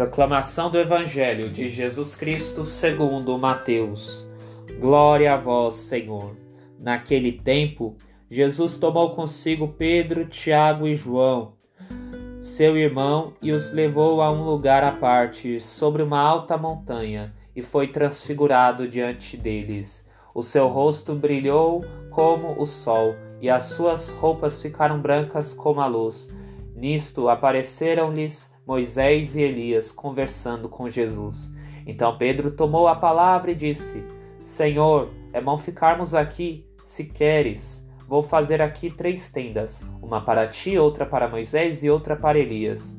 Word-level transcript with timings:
Proclamação 0.00 0.70
do 0.70 0.78
Evangelho 0.78 1.50
de 1.50 1.68
Jesus 1.68 2.16
Cristo 2.16 2.64
segundo 2.64 3.36
Mateus. 3.36 4.26
Glória 4.80 5.34
a 5.34 5.36
vós, 5.36 5.74
Senhor. 5.74 6.34
Naquele 6.78 7.32
tempo, 7.32 7.94
Jesus 8.30 8.78
tomou 8.78 9.14
consigo 9.14 9.68
Pedro, 9.68 10.24
Tiago 10.24 10.88
e 10.88 10.94
João, 10.94 11.52
seu 12.40 12.78
irmão, 12.78 13.34
e 13.42 13.52
os 13.52 13.70
levou 13.72 14.22
a 14.22 14.32
um 14.32 14.42
lugar 14.42 14.82
à 14.82 14.90
parte, 14.90 15.60
sobre 15.60 16.02
uma 16.02 16.18
alta 16.18 16.56
montanha, 16.56 17.34
e 17.54 17.60
foi 17.60 17.88
transfigurado 17.88 18.88
diante 18.88 19.36
deles. 19.36 20.08
O 20.34 20.42
seu 20.42 20.66
rosto 20.68 21.14
brilhou 21.14 21.84
como 22.08 22.58
o 22.58 22.64
sol, 22.64 23.14
e 23.38 23.50
as 23.50 23.64
suas 23.64 24.08
roupas 24.08 24.62
ficaram 24.62 24.98
brancas 24.98 25.52
como 25.52 25.78
a 25.78 25.86
luz. 25.86 26.34
Nisto 26.74 27.28
apareceram-lhes 27.28 28.50
Moisés 28.70 29.34
e 29.34 29.42
Elias 29.42 29.90
conversando 29.90 30.68
com 30.68 30.88
Jesus. 30.88 31.50
Então 31.84 32.16
Pedro 32.16 32.52
tomou 32.52 32.86
a 32.86 32.94
palavra 32.94 33.50
e 33.50 33.54
disse: 33.56 34.00
Senhor, 34.38 35.10
é 35.32 35.40
bom 35.40 35.58
ficarmos 35.58 36.14
aqui, 36.14 36.64
se 36.84 37.02
queres. 37.04 37.84
Vou 38.06 38.22
fazer 38.22 38.62
aqui 38.62 38.88
três 38.88 39.28
tendas, 39.28 39.84
uma 40.00 40.20
para 40.20 40.46
ti, 40.46 40.78
outra 40.78 41.04
para 41.04 41.28
Moisés 41.28 41.82
e 41.82 41.90
outra 41.90 42.14
para 42.14 42.38
Elias. 42.38 42.96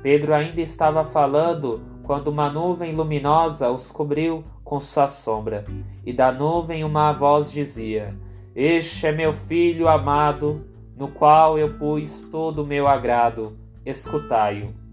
Pedro 0.00 0.32
ainda 0.32 0.60
estava 0.60 1.04
falando 1.04 1.82
quando 2.04 2.28
uma 2.28 2.48
nuvem 2.48 2.94
luminosa 2.94 3.72
os 3.72 3.90
cobriu 3.90 4.44
com 4.62 4.78
sua 4.78 5.08
sombra, 5.08 5.64
e 6.06 6.12
da 6.12 6.30
nuvem 6.30 6.84
uma 6.84 7.10
voz 7.10 7.50
dizia: 7.50 8.16
Este 8.54 9.08
é 9.08 9.12
meu 9.12 9.32
filho 9.32 9.88
amado, 9.88 10.64
no 10.96 11.08
qual 11.08 11.58
eu 11.58 11.76
pus 11.76 12.28
todo 12.30 12.62
o 12.62 12.66
meu 12.66 12.86
agrado, 12.86 13.58
escutai-o. 13.84 14.83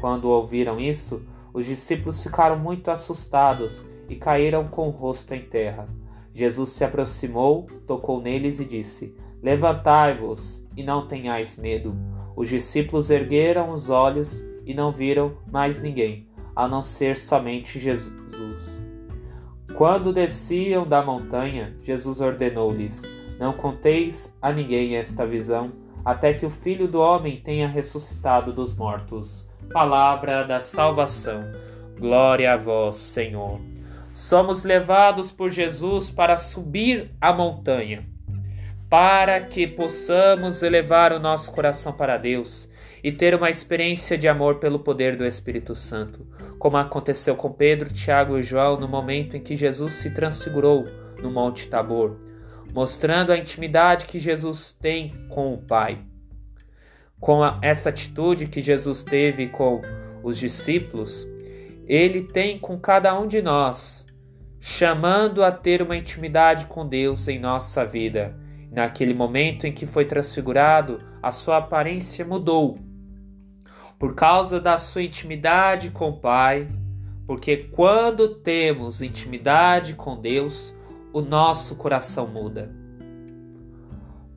Quando 0.00 0.28
ouviram 0.28 0.78
isso, 0.80 1.22
os 1.52 1.66
discípulos 1.66 2.22
ficaram 2.22 2.58
muito 2.58 2.90
assustados 2.90 3.84
e 4.08 4.16
caíram 4.16 4.68
com 4.68 4.88
o 4.88 4.92
rosto 4.92 5.34
em 5.34 5.42
terra. 5.42 5.88
Jesus 6.34 6.70
se 6.70 6.84
aproximou, 6.84 7.66
tocou 7.86 8.20
neles 8.22 8.60
e 8.60 8.64
disse: 8.64 9.16
Levantai-vos 9.42 10.64
e 10.76 10.82
não 10.82 11.08
tenhais 11.08 11.56
medo. 11.56 11.96
Os 12.36 12.48
discípulos 12.48 13.10
ergueram 13.10 13.72
os 13.72 13.90
olhos 13.90 14.44
e 14.64 14.72
não 14.72 14.92
viram 14.92 15.32
mais 15.50 15.82
ninguém, 15.82 16.28
a 16.54 16.68
não 16.68 16.82
ser 16.82 17.16
somente 17.16 17.80
Jesus. 17.80 18.78
Quando 19.74 20.12
desciam 20.12 20.86
da 20.86 21.02
montanha, 21.02 21.76
Jesus 21.82 22.20
ordenou-lhes: 22.20 23.02
Não 23.38 23.52
conteis 23.52 24.36
a 24.40 24.52
ninguém 24.52 24.96
esta 24.96 25.26
visão, 25.26 25.72
até 26.04 26.32
que 26.32 26.46
o 26.46 26.50
Filho 26.50 26.88
do 26.88 27.00
Homem 27.00 27.40
tenha 27.40 27.68
ressuscitado 27.68 28.52
dos 28.52 28.74
mortos. 28.74 29.48
Palavra 29.72 30.44
da 30.44 30.60
salvação. 30.60 31.44
Glória 31.98 32.52
a 32.52 32.56
vós, 32.56 32.96
Senhor. 32.96 33.60
Somos 34.14 34.64
levados 34.64 35.30
por 35.30 35.50
Jesus 35.50 36.10
para 36.10 36.36
subir 36.36 37.10
a 37.20 37.32
montanha, 37.32 38.04
para 38.88 39.40
que 39.40 39.66
possamos 39.66 40.62
elevar 40.62 41.12
o 41.12 41.20
nosso 41.20 41.52
coração 41.52 41.92
para 41.92 42.16
Deus 42.16 42.68
e 43.02 43.12
ter 43.12 43.34
uma 43.34 43.50
experiência 43.50 44.18
de 44.18 44.26
amor 44.26 44.56
pelo 44.56 44.80
poder 44.80 45.16
do 45.16 45.24
Espírito 45.24 45.74
Santo, 45.74 46.26
como 46.58 46.76
aconteceu 46.76 47.36
com 47.36 47.52
Pedro, 47.52 47.92
Tiago 47.92 48.38
e 48.38 48.42
João 48.42 48.78
no 48.78 48.88
momento 48.88 49.36
em 49.36 49.40
que 49.40 49.54
Jesus 49.54 49.92
se 49.92 50.10
transfigurou 50.10 50.84
no 51.22 51.30
Monte 51.30 51.68
Tabor, 51.68 52.16
mostrando 52.72 53.32
a 53.32 53.36
intimidade 53.36 54.06
que 54.06 54.18
Jesus 54.18 54.72
tem 54.72 55.12
com 55.28 55.54
o 55.54 55.58
Pai 55.58 55.98
com 57.20 57.42
a, 57.42 57.58
essa 57.62 57.88
atitude 57.88 58.46
que 58.46 58.60
Jesus 58.60 59.02
teve 59.02 59.48
com 59.48 59.80
os 60.22 60.38
discípulos, 60.38 61.28
ele 61.86 62.22
tem 62.22 62.58
com 62.58 62.78
cada 62.78 63.18
um 63.18 63.26
de 63.26 63.40
nós, 63.40 64.06
chamando 64.60 65.42
a 65.42 65.50
ter 65.50 65.82
uma 65.82 65.96
intimidade 65.96 66.66
com 66.66 66.86
Deus 66.86 67.28
em 67.28 67.38
nossa 67.38 67.84
vida. 67.84 68.36
Naquele 68.70 69.14
momento 69.14 69.66
em 69.66 69.72
que 69.72 69.86
foi 69.86 70.04
transfigurado, 70.04 70.98
a 71.22 71.32
sua 71.32 71.56
aparência 71.56 72.24
mudou. 72.24 72.76
Por 73.98 74.14
causa 74.14 74.60
da 74.60 74.76
sua 74.76 75.02
intimidade 75.02 75.90
com 75.90 76.10
o 76.10 76.20
Pai, 76.20 76.68
porque 77.26 77.56
quando 77.56 78.36
temos 78.36 79.02
intimidade 79.02 79.94
com 79.94 80.20
Deus, 80.20 80.74
o 81.12 81.20
nosso 81.20 81.76
coração 81.76 82.26
muda 82.26 82.70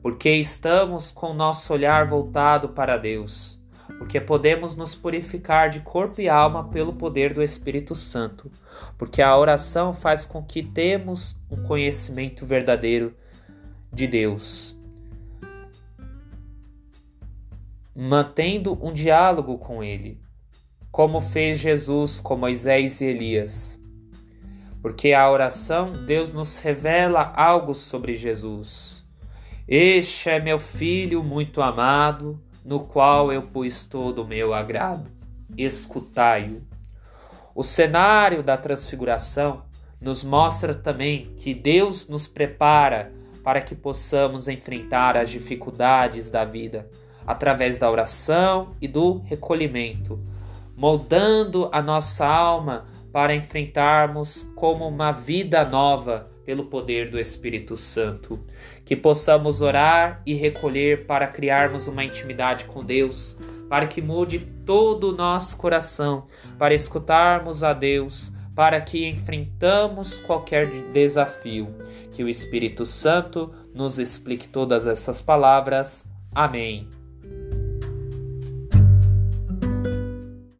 porque 0.02 0.34
estamos 0.34 1.12
com 1.12 1.32
nosso 1.32 1.72
olhar 1.72 2.06
voltado 2.06 2.70
para 2.70 2.96
Deus, 2.96 3.56
porque 3.98 4.20
podemos 4.20 4.74
nos 4.74 4.96
purificar 4.96 5.70
de 5.70 5.78
corpo 5.80 6.20
e 6.20 6.28
alma 6.28 6.68
pelo 6.68 6.92
poder 6.94 7.32
do 7.32 7.40
Espírito 7.40 7.94
Santo, 7.94 8.50
porque 8.98 9.22
a 9.22 9.36
oração 9.38 9.94
faz 9.94 10.26
com 10.26 10.42
que 10.42 10.60
temos 10.60 11.36
um 11.48 11.62
conhecimento 11.62 12.44
verdadeiro 12.44 13.14
de 13.92 14.08
Deus. 14.08 14.76
Mantendo 17.94 18.76
um 18.84 18.92
diálogo 18.92 19.56
com 19.56 19.84
Ele, 19.84 20.20
como 20.90 21.20
fez 21.20 21.58
Jesus 21.58 22.20
com 22.20 22.36
Moisés 22.36 23.00
e 23.00 23.04
Elias. 23.04 23.80
Porque 24.82 25.12
a 25.12 25.30
oração, 25.30 25.92
Deus 26.04 26.32
nos 26.32 26.58
revela 26.58 27.32
algo 27.36 27.72
sobre 27.72 28.14
Jesus 28.14 29.02
este 29.74 30.28
é 30.28 30.40
meu 30.40 30.58
filho 30.58 31.22
muito 31.22 31.62
amado, 31.62 32.38
no 32.64 32.80
qual 32.80 33.32
eu 33.32 33.42
pus 33.42 33.84
todo 33.84 34.22
o 34.22 34.26
meu 34.26 34.52
agrado. 34.52 35.08
Escutai-o. 35.56 36.62
O 37.54 37.62
cenário 37.62 38.42
da 38.42 38.56
transfiguração 38.56 39.62
nos 40.00 40.24
mostra 40.24 40.74
também 40.74 41.32
que 41.36 41.54
Deus 41.54 42.08
nos 42.08 42.26
prepara 42.26 43.12
para 43.44 43.60
que 43.60 43.74
possamos 43.74 44.48
enfrentar 44.48 45.16
as 45.16 45.30
dificuldades 45.30 46.28
da 46.28 46.44
vida 46.44 46.90
através 47.24 47.78
da 47.78 47.90
oração 47.90 48.74
e 48.80 48.88
do 48.88 49.18
recolhimento, 49.18 50.20
moldando 50.76 51.68
a 51.70 51.80
nossa 51.80 52.26
alma 52.26 52.84
para 53.12 53.34
enfrentarmos 53.34 54.46
como 54.56 54.88
uma 54.88 55.12
vida 55.12 55.64
nova 55.64 56.30
pelo 56.44 56.64
poder 56.64 57.10
do 57.10 57.18
Espírito 57.18 57.76
Santo. 57.76 58.40
Que 58.84 58.96
possamos 58.96 59.60
orar 59.60 60.22
e 60.26 60.34
recolher 60.34 61.06
para 61.06 61.26
criarmos 61.26 61.86
uma 61.86 62.04
intimidade 62.04 62.64
com 62.64 62.84
Deus, 62.84 63.36
para 63.68 63.86
que 63.86 64.02
mude 64.02 64.38
todo 64.66 65.10
o 65.10 65.16
nosso 65.16 65.56
coração, 65.56 66.26
para 66.58 66.74
escutarmos 66.74 67.62
a 67.62 67.72
Deus, 67.72 68.32
para 68.54 68.80
que 68.80 69.06
enfrentamos 69.06 70.20
qualquer 70.20 70.66
desafio. 70.92 71.74
Que 72.12 72.24
o 72.24 72.28
Espírito 72.28 72.84
Santo 72.84 73.52
nos 73.74 73.98
explique 73.98 74.48
todas 74.48 74.86
essas 74.86 75.20
palavras. 75.20 76.06
Amém. 76.34 77.01